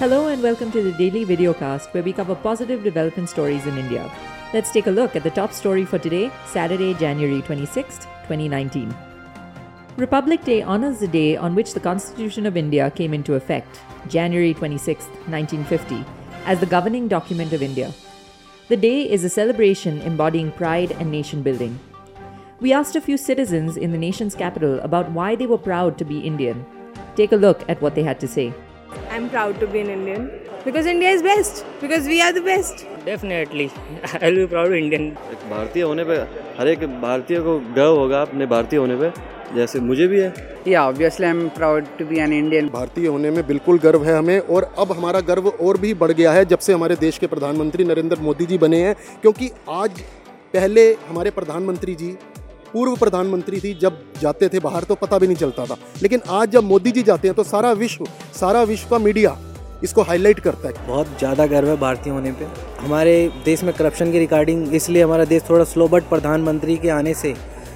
Hello 0.00 0.26
and 0.26 0.42
welcome 0.42 0.72
to 0.72 0.82
the 0.82 0.90
daily 0.90 1.24
videocast 1.24 1.94
where 1.94 2.02
we 2.02 2.12
cover 2.12 2.34
positive 2.34 2.82
development 2.82 3.30
stories 3.30 3.64
in 3.64 3.78
India. 3.78 4.10
Let's 4.52 4.72
take 4.72 4.88
a 4.88 4.90
look 4.90 5.14
at 5.14 5.22
the 5.22 5.30
top 5.30 5.52
story 5.52 5.84
for 5.84 6.00
today, 6.00 6.32
Saturday, 6.46 6.94
January 6.94 7.40
26th, 7.42 8.02
2019. 8.26 8.92
Republic 9.96 10.42
Day 10.42 10.62
honors 10.62 10.98
the 10.98 11.06
day 11.06 11.36
on 11.36 11.54
which 11.54 11.74
the 11.74 11.80
Constitution 11.80 12.44
of 12.44 12.56
India 12.56 12.90
came 12.90 13.14
into 13.14 13.34
effect, 13.34 13.82
January 14.08 14.52
26, 14.52 15.04
1950, 15.28 16.04
as 16.44 16.58
the 16.58 16.66
governing 16.66 17.06
document 17.06 17.52
of 17.52 17.62
India. 17.62 17.92
The 18.66 18.76
day 18.76 19.08
is 19.08 19.22
a 19.22 19.28
celebration 19.28 20.02
embodying 20.02 20.50
pride 20.50 20.90
and 20.98 21.08
nation 21.08 21.40
building. 21.40 21.78
We 22.58 22.72
asked 22.72 22.96
a 22.96 23.00
few 23.00 23.16
citizens 23.16 23.76
in 23.76 23.92
the 23.92 23.98
nation's 23.98 24.34
capital 24.34 24.80
about 24.80 25.12
why 25.12 25.36
they 25.36 25.46
were 25.46 25.56
proud 25.56 25.98
to 25.98 26.04
be 26.04 26.18
Indian. 26.18 26.66
Take 27.14 27.30
a 27.30 27.36
look 27.36 27.62
at 27.68 27.80
what 27.80 27.94
they 27.94 28.02
had 28.02 28.18
to 28.18 28.26
say. 28.26 28.52
I'm 29.14 29.28
proud 29.30 29.60
to 29.60 29.66
be 29.66 29.80
an 29.80 29.90
Indian 29.90 30.22
because 30.64 30.86
India 30.86 31.10
is 31.10 31.22
best 31.22 31.64
because 31.80 32.06
we 32.06 32.20
are 32.20 32.32
the 32.32 32.42
best. 32.42 32.84
Definitely 33.04 33.64
I 33.64 34.30
will 34.30 34.36
be 34.36 34.46
proud 34.46 34.72
Indian 34.74 35.02
एक 35.32 35.42
भारतीय 35.50 35.82
होने 35.82 36.04
पे 36.04 36.14
हर 36.58 36.68
एक 36.68 36.84
भारतीय 37.00 37.40
को 37.46 37.58
गर्व 37.76 37.96
होगा 37.98 38.20
अपने 38.22 38.46
भारतीय 38.52 38.78
होने 38.78 38.96
पे 39.02 39.10
जैसे 39.56 39.80
मुझे 39.80 40.06
भी 40.08 40.20
है 40.20 40.32
Yeah, 40.66 40.82
obviously 40.90 41.26
I'm 41.30 41.42
proud 41.58 41.90
to 41.98 42.04
be 42.12 42.20
an 42.26 42.32
Indian. 42.36 42.70
भारतीय 42.72 43.06
होने 43.06 43.30
में 43.30 43.46
बिल्कुल 43.46 43.78
गर्व 43.78 44.04
है 44.04 44.16
हमें 44.18 44.38
और 44.38 44.70
अब 44.78 44.92
हमारा 44.92 45.20
गर्व 45.30 45.48
और 45.48 45.78
भी 45.80 45.92
बढ़ 46.02 46.12
गया 46.20 46.32
है 46.32 46.44
जब 46.54 46.58
से 46.68 46.72
हमारे 46.72 46.96
देश 47.02 47.18
के 47.18 47.26
प्रधानमंत्री 47.34 47.84
नरेंद्र 47.84 48.18
मोदी 48.28 48.46
जी 48.46 48.58
बने 48.58 48.82
हैं 48.84 48.94
क्योंकि 49.22 49.50
आज 49.82 50.00
पहले 50.54 50.92
हमारे 51.08 51.30
प्रधानमंत्री 51.40 51.94
जी 52.02 52.14
पूर्व 52.74 52.94
प्रधानमंत्री 52.96 53.60
थी 53.60 53.72
जब 53.80 53.98
जाते 54.20 54.48
थे 54.48 54.60
बाहर 54.60 54.84
तो 54.84 54.94
पता 54.96 55.18
भी 55.18 55.26
नहीं 55.26 55.36
चलता 55.36 55.64
था। 55.66 55.76
लेकिन 56.02 56.22
आज 56.30 56.50
जब 56.50 56.64
मोदी 56.64 56.90
जी 56.92 57.02
जाते 57.02 57.28
हैं 57.28 57.34
तो 57.36 57.44
सारा 57.44 57.72
विश्व 57.74 58.06
सारा 58.34 58.62
विश्व 58.64 58.88
का 58.90 58.98
मीडिया 59.00 59.36
इसको 59.84 60.02
हाईलाइट 60.02 60.40
करता 60.40 60.68
है। 60.68 60.86
बहुत 60.86 61.18
ज़्यादा 61.18 61.46
गर्व 61.46 61.68
है 61.68 61.76
भारतीय 61.78 62.12
होने 62.12 62.32
पे। 62.32 62.46
हमारे 62.80 63.14
देश 63.44 63.62
में 63.64 63.72
करप्शन 63.74 64.12
की 64.12 64.18
रिकॉर्डिंग 64.18 64.74
इसलिए 64.74 65.02
हमारा 65.02 65.24
देश 65.26 65.42
थोड़ा 65.50 65.64
स्लो 65.66 65.88
बट 65.88 66.08
प्रधानमंत्री 66.08 66.76
के 66.76 66.88
आने 66.90 67.14
से 67.14 67.34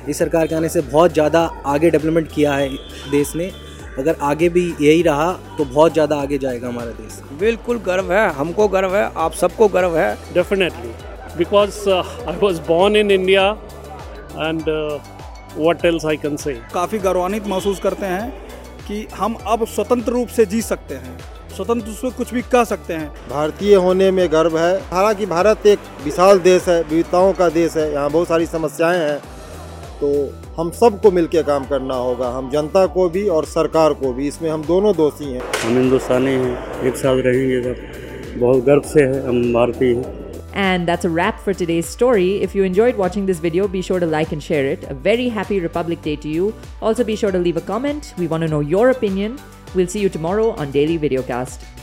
इस 0.08 0.18
सरकार 0.18 0.46
के 0.46 0.54
आने 0.54 0.68
से 0.68 0.80
बहुत 0.82 1.12
ज़्यादा 1.12 1.40
आगे 1.66 1.90
डेवलपमेंट 1.90 2.32
किया 2.32 2.54
है 2.54 2.68
देश 3.10 3.34
ने। 3.36 3.50
अगर 3.98 4.16
आगे 4.22 4.48
भी 4.48 4.66
यही 4.80 5.02
रहा 5.02 5.32
तो 5.58 5.64
बहुत 5.64 5.92
ज़्यादा 5.92 6.16
आगे 6.16 6.38
जाएगा 6.38 6.68
हमारा 6.68 6.90
देश। 6.92 7.20
बिल्कुल 7.40 7.78
गर्व 7.86 8.12
है 8.12 8.28
हमको 8.34 8.68
गर्व 8.68 8.96
है 8.96 9.10
आप 9.16 9.32
सबको 9.36 9.68
गर्व 9.70 9.96
है। 9.96 10.14
Definitely 10.34 10.92
because 11.38 11.88
I 11.88 12.36
was 12.36 12.60
born 12.68 12.96
in 12.96 13.16
in 13.16 13.26
Uh, 14.28 14.98
what 15.56 15.84
else 15.84 16.04
I 16.04 16.16
can 16.16 16.36
say? 16.36 16.54
काफ़ी 16.74 16.98
गौरवान्वित 16.98 17.46
महसूस 17.46 17.78
करते 17.80 18.06
हैं 18.06 18.30
कि 18.88 19.06
हम 19.14 19.34
अब 19.46 19.66
स्वतंत्र 19.66 20.12
रूप 20.12 20.28
से 20.28 20.46
जी 20.46 20.62
सकते 20.62 20.94
हैं। 20.94 21.18
स्वतंत्र 21.56 21.86
रूप 21.86 21.96
से 21.96 22.10
कुछ 22.10 22.34
भी 22.34 22.42
कह 22.42 22.64
सकते 22.64 22.94
हैं। 22.94 23.08
भारतीय 23.30 23.74
होने 23.74 24.10
में 24.10 24.32
गर्व 24.32 24.58
है। 24.58 24.78
हालाँकि 24.78 25.26
भारत 25.26 25.66
एक 25.66 25.78
विशाल 26.04 26.38
देश 26.38 26.68
है 26.68 26.82
विविधताओं 26.82 27.32
का 27.32 27.48
देश 27.48 27.76
है 27.76 27.92
यहाँ 27.92 28.10
बहुत 28.10 28.28
सारी 28.28 28.46
समस्याएँ 28.46 28.98
हैं। 28.98 29.18
तो 30.02 30.34
हम 30.58 30.70
सबको 30.70 31.10
मिलकर 31.10 31.42
काम 31.42 31.64
करना 31.64 31.94
होगा 31.94 32.28
हम 32.28 32.50
जनता 32.50 32.86
को 32.86 33.08
भी 33.08 33.28
और 33.28 33.44
सरकार 33.44 33.92
को 33.92 34.12
भी। 34.12 34.28
इसमें 34.28 34.50
हम 34.50 34.64
दोनों 34.64 34.96
दोषी 34.96 35.24
हैं। 35.24 35.40
हम 35.40 35.76
हिंदुस्तानी 35.78 36.30
हैं 36.30 36.82
एक 36.82 36.96
साथ 36.96 37.16
रहेंगे 37.16 37.62
सब 37.62 38.40
बहुत 38.40 38.64
गर्व 38.64 38.80
से 38.80 39.02
है 39.02 39.28
हम 39.28 39.52
भारतीय 39.52 39.94
हैं। 39.94 40.27
And 40.58 40.88
that's 40.88 41.04
a 41.04 41.08
wrap 41.08 41.38
for 41.38 41.54
today's 41.54 41.88
story. 41.88 42.42
If 42.42 42.52
you 42.52 42.64
enjoyed 42.64 42.96
watching 42.96 43.26
this 43.26 43.38
video, 43.38 43.68
be 43.68 43.80
sure 43.80 44.00
to 44.00 44.06
like 44.06 44.32
and 44.32 44.42
share 44.42 44.66
it. 44.66 44.82
A 44.90 44.94
very 44.94 45.28
happy 45.28 45.60
Republic 45.60 46.02
Day 46.02 46.16
to 46.16 46.28
you. 46.28 46.52
Also, 46.82 47.04
be 47.04 47.14
sure 47.14 47.30
to 47.30 47.38
leave 47.38 47.56
a 47.56 47.60
comment. 47.60 48.12
We 48.18 48.26
want 48.26 48.40
to 48.40 48.48
know 48.48 48.58
your 48.58 48.90
opinion. 48.90 49.38
We'll 49.76 49.86
see 49.86 50.00
you 50.00 50.08
tomorrow 50.08 50.50
on 50.56 50.72
Daily 50.72 50.98
Videocast. 50.98 51.77